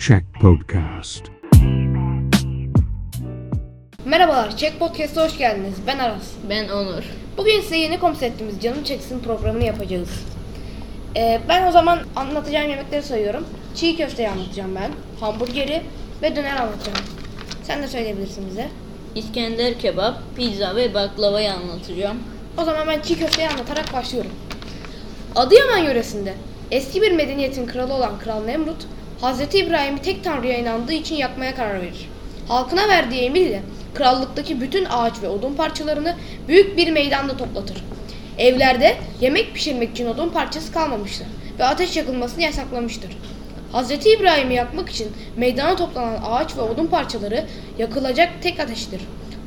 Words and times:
Check 0.00 0.24
Podcast. 0.40 1.24
Merhabalar, 4.04 4.56
Check 4.56 4.78
Podcast'a 4.78 5.24
hoş 5.24 5.38
geldiniz. 5.38 5.74
Ben 5.86 5.98
Aras. 5.98 6.30
Ben 6.48 6.68
Onur. 6.68 7.04
Bugün 7.36 7.60
size 7.60 7.76
yeni 7.76 8.00
konseptimiz 8.00 8.60
Canım 8.62 8.84
Çeksin 8.84 9.20
programını 9.20 9.64
yapacağız. 9.64 10.08
Ee, 11.16 11.40
ben 11.48 11.66
o 11.66 11.72
zaman 11.72 11.98
anlatacağım 12.16 12.70
yemekleri 12.70 13.02
sayıyorum. 13.02 13.46
Çiğ 13.74 13.96
köfteyi 13.96 14.28
anlatacağım 14.28 14.74
ben. 14.74 14.90
Hamburgeri 15.20 15.82
ve 16.22 16.36
döner 16.36 16.56
anlatacağım. 16.56 16.98
Sen 17.62 17.82
de 17.82 17.88
söyleyebilirsin 17.88 18.46
bize. 18.50 18.68
İskender 19.14 19.78
kebap, 19.78 20.18
pizza 20.36 20.76
ve 20.76 20.94
baklavayı 20.94 21.52
anlatacağım. 21.52 22.18
O 22.58 22.64
zaman 22.64 22.88
ben 22.88 23.00
çiğ 23.00 23.18
köfteyi 23.18 23.48
anlatarak 23.48 23.92
başlıyorum. 23.92 24.32
Adıyaman 25.36 25.78
yöresinde 25.78 26.34
eski 26.70 27.02
bir 27.02 27.12
medeniyetin 27.12 27.66
kralı 27.66 27.94
olan 27.94 28.18
Kral 28.18 28.44
Nemrut, 28.44 28.86
Hazreti 29.20 29.58
İbrahim'i 29.58 30.02
tek 30.02 30.24
tanrıya 30.24 30.58
inandığı 30.58 30.92
için 30.92 31.14
yakmaya 31.16 31.54
karar 31.54 31.82
verir. 31.82 32.08
Halkına 32.48 32.88
verdiği 32.88 33.20
emirle 33.20 33.62
krallıktaki 33.94 34.60
bütün 34.60 34.84
ağaç 34.84 35.22
ve 35.22 35.28
odun 35.28 35.54
parçalarını 35.54 36.16
büyük 36.48 36.76
bir 36.76 36.90
meydanda 36.92 37.36
toplatır. 37.36 37.84
Evlerde 38.38 38.96
yemek 39.20 39.54
pişirmek 39.54 39.90
için 39.90 40.06
odun 40.06 40.28
parçası 40.28 40.72
kalmamıştır 40.72 41.26
ve 41.58 41.64
ateş 41.64 41.96
yakılmasını 41.96 42.42
yasaklamıştır. 42.42 43.16
Hazreti 43.72 44.10
İbrahim'i 44.10 44.54
yakmak 44.54 44.88
için 44.88 45.12
meydana 45.36 45.76
toplanan 45.76 46.22
ağaç 46.24 46.56
ve 46.56 46.60
odun 46.60 46.86
parçaları 46.86 47.44
yakılacak 47.78 48.28
tek 48.42 48.60
ateştir. 48.60 49.00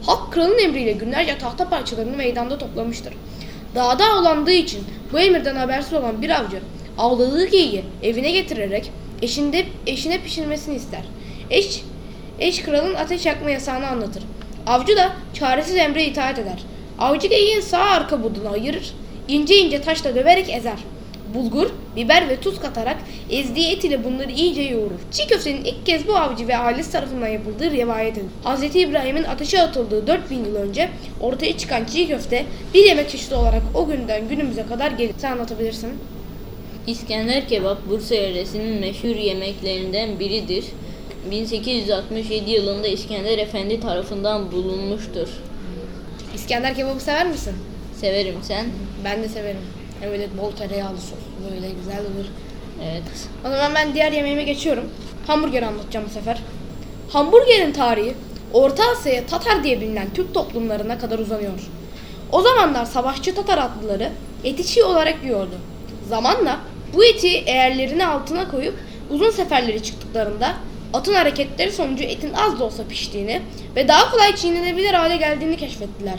Halk 0.05 0.34
kralın 0.34 0.59
emriyle 0.59 0.92
günlerce 0.92 1.38
tahta 1.38 1.70
parçalarını 1.70 2.17
meydanda 2.17 2.58
toplamıştır. 2.58 3.14
Dağda 3.76 4.05
avlandığı 4.05 4.52
için 4.52 4.84
bu 5.14 5.20
emirden 5.20 5.55
habersiz 5.55 5.94
olan 5.94 6.22
bir 6.22 6.30
avcı 6.30 6.59
avladığı 6.98 7.48
geyiği 7.48 7.83
evine 8.03 8.31
getirerek 8.31 8.92
eşinde, 9.24 9.66
eşine 9.88 10.22
pişirmesini 10.22 10.76
ister. 10.76 11.02
Eş, 11.50 11.82
eş 12.40 12.62
kralın 12.62 12.94
ateş 12.94 13.26
yakma 13.26 13.50
yasağını 13.50 13.88
anlatır. 13.88 14.24
Avcı 14.68 14.98
da 14.98 15.12
çaresiz 15.34 15.76
emre 15.76 16.06
itaat 16.06 16.40
eder. 16.40 16.64
Avcı 17.00 17.28
geyiğin 17.28 17.62
sağ 17.62 17.84
arka 17.84 18.24
budunu 18.24 18.50
ayırır, 18.50 18.94
ince 19.28 19.58
ince 19.58 19.82
taşla 19.82 20.16
döverek 20.16 20.50
ezer. 20.50 20.78
Bulgur, 21.34 21.70
biber 21.96 22.30
ve 22.30 22.40
tuz 22.40 22.60
katarak 22.60 22.98
ezdiği 23.30 23.68
et 23.68 23.84
ile 23.84 24.04
bunları 24.04 24.32
iyice 24.32 24.62
yoğurur. 24.62 25.00
Çiğ 25.12 25.28
köftenin 25.28 25.64
ilk 25.64 25.86
kez 25.86 26.08
bu 26.08 26.18
avcı 26.18 26.48
ve 26.48 26.58
ailesi 26.58 26.92
tarafından 26.92 27.28
yapıldığı 27.28 27.72
rivayet 27.72 28.18
edilir. 28.18 28.32
Hz. 28.46 28.76
İbrahim'in 28.76 29.24
ateşe 29.24 29.62
atıldığı 29.62 30.08
4000 30.08 30.46
yıl 30.46 30.56
önce 30.56 30.90
ortaya 31.22 31.58
çıkan 31.58 31.86
çiğ 31.86 32.08
köfte 32.08 32.46
bir 32.74 32.86
yemek 32.86 33.10
çeşidi 33.10 33.36
olarak 33.36 33.62
o 33.74 33.88
günden 33.88 34.28
günümüze 34.30 34.66
kadar 34.66 34.92
gelir. 34.92 35.14
Sen 35.18 35.32
anlatabilirsin. 35.32 35.90
İskender 36.88 37.48
kebap 37.48 37.89
Bursa 37.89 38.16
yöresinin 38.16 38.80
meşhur 38.80 39.16
yemeklerinden 39.16 40.20
biridir. 40.20 40.66
1867 41.31 42.52
yılında 42.52 42.88
İskender 42.88 43.38
Efendi 43.38 43.80
tarafından 43.80 44.52
bulunmuştur. 44.52 45.28
İskender 46.36 46.76
kebabı 46.76 47.00
sever 47.00 47.28
misin? 47.28 47.54
Severim 47.95 48.36
sen? 48.42 48.66
Ben 49.04 49.23
de 49.23 49.30
severim. 49.30 49.61
Hem 50.00 50.11
Böyle 50.11 50.28
bol 50.42 50.52
tereyağlı 50.52 50.98
sos. 50.98 51.52
Böyle 51.52 51.70
güzel 51.70 52.00
olur. 52.00 52.26
Evet. 52.84 53.04
O 53.45 53.50
zaman 53.50 53.76
ben 53.76 53.94
diğer 53.94 54.11
yemeğime 54.11 54.44
geçiyorum. 54.44 54.86
Hamburger 55.28 55.64
anlatacağım 55.64 56.06
bu 56.09 56.14
sefer. 56.14 56.38
Hamburgerin 57.09 57.72
tarihi 57.72 58.14
Orta 58.54 58.84
Asya'ya 58.92 59.26
Tatar 59.26 59.64
diye 59.64 59.81
bilinen 59.81 60.08
Türk 60.14 60.34
toplumlarına 60.34 60.98
kadar 60.98 61.20
uzanıyor. 61.20 61.70
O 62.31 62.42
zamanlar 62.42 62.86
savaşçı 62.86 63.36
Tatar 63.36 63.58
atlıları 63.58 64.11
eti 64.44 64.67
çiğ 64.67 64.84
olarak 64.84 65.23
yiyordu. 65.23 65.56
Zamanla 66.09 66.59
bu 66.94 67.05
eti 67.05 67.27
eğerlerini 67.27 68.05
altına 68.05 68.52
koyup 68.52 68.75
uzun 69.09 69.31
seferleri 69.31 69.83
çıktıklarında 69.83 70.53
atın 70.94 71.13
hareketleri 71.13 71.72
sonucu 71.72 72.04
etin 72.04 72.33
az 72.33 72.59
da 72.59 72.64
olsa 72.64 72.83
piştiğini 72.87 73.42
ve 73.76 73.87
daha 73.87 74.11
kolay 74.11 74.36
çiğnenebilir 74.36 74.93
hale 74.93 75.17
geldiğini 75.17 75.58
keşfettiler. 75.58 76.15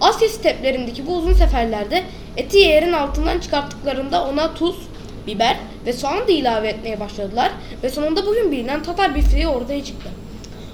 Asya 0.00 0.28
steplerindeki 0.28 1.06
bu 1.06 1.16
uzun 1.16 1.32
seferlerde 1.32 2.02
eti 2.36 2.58
yerin 2.58 2.92
altından 2.92 3.40
çıkarttıklarında 3.40 4.24
ona 4.24 4.54
tuz, 4.54 4.76
biber 5.26 5.56
ve 5.86 5.92
soğan 5.92 6.28
da 6.28 6.32
ilave 6.32 6.68
etmeye 6.68 7.00
başladılar 7.00 7.50
ve 7.82 7.88
sonunda 7.88 8.26
bugün 8.26 8.52
bilinen 8.52 8.82
Tatar 8.82 9.14
bifteği 9.14 9.48
ortaya 9.48 9.84
çıktı. 9.84 10.08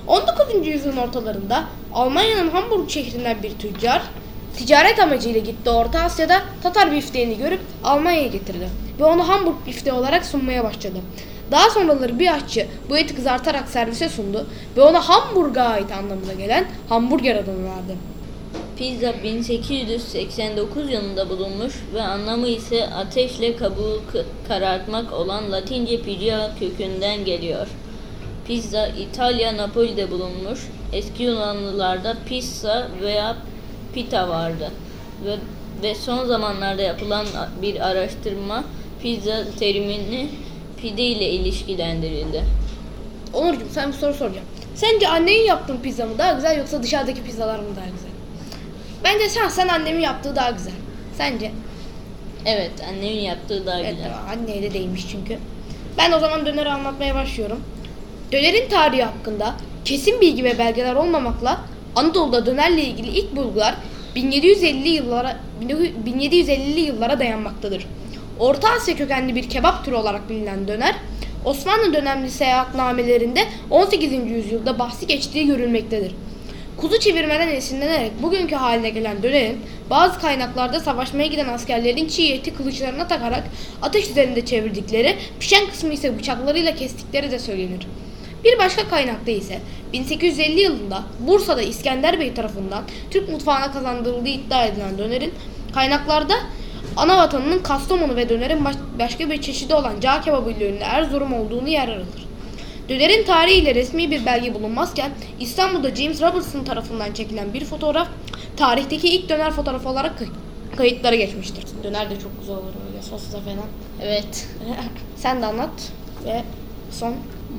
19. 0.06 0.66
yüzyılın 0.66 0.96
ortalarında 0.96 1.64
Almanya'nın 1.94 2.50
Hamburg 2.50 2.90
şehrinden 2.90 3.42
bir 3.42 3.50
tüccar 3.50 4.02
ticaret 4.56 4.98
amacıyla 4.98 5.40
gitti 5.40 5.70
Orta 5.70 6.00
Asya'da 6.00 6.42
Tatar 6.62 6.92
bifteğini 6.92 7.38
görüp 7.38 7.60
Almanya'ya 7.84 8.26
getirdi 8.26 8.68
ve 9.00 9.04
onu 9.04 9.28
Hamburg 9.28 9.54
bifteği 9.66 9.94
olarak 9.94 10.26
sunmaya 10.26 10.64
başladı. 10.64 10.98
Daha 11.50 11.70
sonraları 11.70 12.18
bir 12.18 12.34
aşçı 12.34 12.66
bu 12.90 12.98
eti 12.98 13.14
kızartarak 13.14 13.68
servise 13.68 14.08
sundu 14.08 14.46
ve 14.76 14.82
ona 14.82 15.08
Hamburg'a 15.08 15.62
ait 15.62 15.92
anlamına 15.92 16.32
gelen 16.32 16.66
hamburger 16.88 17.36
adını 17.36 17.64
verdi. 17.64 17.96
Pizza 18.76 19.14
1889 19.22 20.90
yılında 20.90 21.28
bulunmuş 21.28 21.74
ve 21.94 22.02
anlamı 22.02 22.48
ise 22.48 22.86
ateşle 22.86 23.56
kabuğu 23.56 24.00
karartmak 24.48 25.12
olan 25.12 25.52
Latince 25.52 26.02
pizza 26.02 26.50
kökünden 26.60 27.24
geliyor. 27.24 27.66
Pizza 28.46 28.86
İtalya 28.86 29.56
Napoli'de 29.56 30.10
bulunmuş. 30.10 30.60
Eski 30.92 31.22
Yunanlılarda 31.22 32.16
pizza 32.26 32.88
veya 33.02 33.36
pita 33.94 34.28
vardı. 34.28 34.70
Ve, 35.24 35.36
ve 35.82 35.94
son 35.94 36.26
zamanlarda 36.26 36.82
yapılan 36.82 37.26
bir 37.62 37.88
araştırma 37.88 38.64
pizza 39.02 39.44
terimini 39.58 40.28
pide 40.82 41.02
ile 41.02 41.30
ilişkilendirildi. 41.30 42.44
Onurcuğum 43.32 43.66
sen 43.70 43.88
bir 43.92 43.96
soru 43.96 44.14
soracağım. 44.14 44.46
Sence 44.74 45.08
annenin 45.08 45.44
yaptığı 45.46 45.82
pizza 45.82 46.06
mı 46.06 46.18
daha 46.18 46.32
güzel 46.32 46.58
yoksa 46.58 46.82
dışarıdaki 46.82 47.22
pizzalar 47.22 47.58
mı 47.58 47.76
daha 47.76 47.84
güzel? 47.84 48.10
Bence 49.04 49.28
sen 49.28 49.48
sen 49.48 49.68
annemin 49.68 50.00
yaptığı 50.00 50.36
daha 50.36 50.50
güzel. 50.50 50.72
Sence? 51.16 51.50
Evet, 52.46 52.70
annemin 52.88 53.20
yaptığı 53.20 53.66
daha 53.66 53.80
Evet, 53.80 53.94
güzel. 53.96 54.12
anneye 54.32 54.62
de 54.62 54.74
değmiş 54.74 55.06
çünkü. 55.10 55.38
Ben 55.98 56.12
o 56.12 56.18
zaman 56.18 56.46
döneri 56.46 56.68
anlatmaya 56.68 57.14
başlıyorum. 57.14 57.60
Dönerin 58.32 58.68
tarihi 58.68 59.02
hakkında 59.02 59.54
kesin 59.84 60.20
bilgi 60.20 60.44
ve 60.44 60.58
belgeler 60.58 60.94
olmamakla 60.94 61.60
Anadolu'da 61.96 62.46
dönerle 62.46 62.82
ilgili 62.82 63.08
ilk 63.08 63.36
bulgular 63.36 63.74
1750'li 64.16 64.88
yıllara 64.88 65.36
1750'li 66.06 66.80
yıllara 66.80 67.18
dayanmaktadır. 67.18 67.86
Orta 68.40 68.70
Asya 68.70 68.96
kökenli 68.96 69.34
bir 69.34 69.48
kebap 69.48 69.84
türü 69.84 69.94
olarak 69.94 70.28
bilinen 70.28 70.68
döner, 70.68 70.94
Osmanlı 71.44 71.94
dönemli 71.94 72.30
seyahatnamelerinde 72.30 73.40
18. 73.70 74.12
yüzyılda 74.12 74.78
bahsi 74.78 75.06
geçtiği 75.06 75.46
görülmektedir. 75.46 76.14
Kuzu 76.76 77.00
çevirmeden 77.00 77.48
esinlenerek 77.48 78.22
bugünkü 78.22 78.54
haline 78.54 78.90
gelen 78.90 79.22
dönerin 79.22 79.60
bazı 79.90 80.20
kaynaklarda 80.20 80.80
savaşmaya 80.80 81.26
giden 81.26 81.48
askerlerin 81.48 82.08
çiğ 82.08 82.32
eti 82.32 82.54
kılıçlarına 82.54 83.08
takarak 83.08 83.44
ateş 83.82 84.10
üzerinde 84.10 84.44
çevirdikleri, 84.44 85.16
pişen 85.40 85.66
kısmı 85.66 85.92
ise 85.92 86.18
bıçaklarıyla 86.18 86.74
kestikleri 86.74 87.30
de 87.30 87.38
söylenir. 87.38 87.86
Bir 88.44 88.58
başka 88.58 88.88
kaynakta 88.88 89.30
ise 89.30 89.58
1850 89.92 90.60
yılında 90.60 91.02
Bursa'da 91.20 91.62
İskender 91.62 92.20
Bey 92.20 92.34
tarafından 92.34 92.84
Türk 93.10 93.28
mutfağına 93.28 93.72
kazandırıldığı 93.72 94.28
iddia 94.28 94.64
edilen 94.64 94.98
dönerin 94.98 95.34
kaynaklarda 95.74 96.34
ana 96.96 97.16
vatanının 97.16 97.58
Kastamonu 97.62 98.16
ve 98.16 98.28
dönerin 98.28 98.64
baş- 98.64 98.76
başka 98.98 99.30
bir 99.30 99.42
çeşidi 99.42 99.74
olan 99.74 100.00
cağ 100.00 100.20
kebabı 100.20 100.50
ile 100.50 100.68
ünlü 100.70 100.78
Erzurum 100.82 101.32
olduğunu 101.32 101.68
yer 101.68 101.88
alır. 101.88 102.06
Dönerin 102.88 103.24
tarihiyle 103.24 103.74
resmi 103.74 104.10
bir 104.10 104.26
belge 104.26 104.54
bulunmazken 104.54 105.10
İstanbul'da 105.40 105.94
James 105.94 106.22
Robertson 106.22 106.64
tarafından 106.64 107.12
çekilen 107.12 107.52
bir 107.54 107.64
fotoğraf 107.64 108.08
tarihteki 108.56 109.08
ilk 109.08 109.28
döner 109.28 109.50
fotoğrafı 109.50 109.88
olarak 109.88 110.18
kay- 110.18 110.28
kayıtlara 110.76 111.14
geçmiştir. 111.16 111.64
Döner 111.84 112.10
de 112.10 112.20
çok 112.20 112.40
güzel 112.40 112.56
olur 112.56 112.72
öyle 112.92 113.02
sosla 113.02 113.40
falan. 113.40 113.66
Evet. 114.02 114.48
Sen 115.16 115.42
de 115.42 115.46
anlat 115.46 115.70
ve 116.24 116.42
son. 116.90 117.14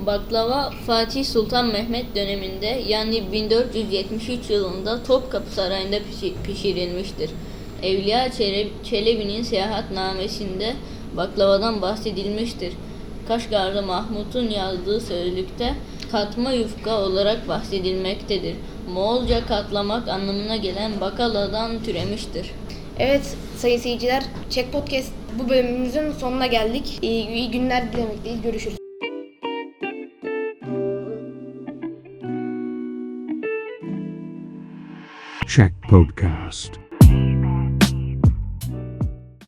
Baklava 0.05 0.71
Fatih 0.87 1.25
Sultan 1.25 1.65
Mehmet 1.65 2.15
döneminde 2.15 2.81
yani 2.87 3.31
1473 3.31 4.49
yılında 4.49 5.03
Topkapı 5.03 5.51
Sarayı'nda 5.51 5.95
pişi- 5.97 6.33
pişirilmiştir. 6.43 7.29
Evliya 7.83 8.27
Çele- 8.27 8.67
Çelebi'nin 8.83 9.43
seyahatnamesinde 9.43 10.73
baklavadan 11.17 11.81
bahsedilmiştir. 11.81 12.73
Kaşgarlı 13.27 13.83
Mahmut'un 13.83 14.49
yazdığı 14.49 15.01
sözlükte 15.01 15.73
katma 16.11 16.51
yufka 16.51 17.01
olarak 17.01 17.47
bahsedilmektedir. 17.47 18.55
Moğolca 18.93 19.45
katlamak 19.45 20.07
anlamına 20.07 20.55
gelen 20.55 21.01
bakaladan 21.01 21.83
türemiştir. 21.83 22.51
Evet 22.99 23.35
sayın 23.57 23.77
seyirciler 23.79 24.23
Check 24.49 24.71
Podcast 24.71 25.11
bu 25.39 25.49
bölümümüzün 25.49 26.11
sonuna 26.11 26.47
geldik. 26.47 26.99
İyi, 27.01 27.27
iyi 27.27 27.51
günler 27.51 27.93
dilemekteyiz. 27.93 28.41
Görüşürüz. 28.41 28.77
Check 35.47 35.73
Podcast. 35.89 36.80